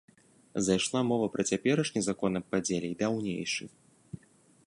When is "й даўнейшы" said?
2.91-3.63